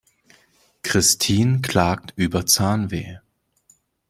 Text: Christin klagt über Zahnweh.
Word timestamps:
Christin 0.81 1.61
klagt 1.61 2.13
über 2.15 2.47
Zahnweh. 2.47 3.17